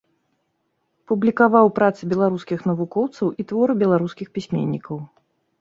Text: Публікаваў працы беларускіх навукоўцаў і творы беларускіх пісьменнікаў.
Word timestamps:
Публікаваў 1.11 1.69
працы 1.77 2.01
беларускіх 2.13 2.59
навукоўцаў 2.71 3.27
і 3.45 3.47
творы 3.53 3.73
беларускіх 3.85 4.27
пісьменнікаў. 4.39 4.95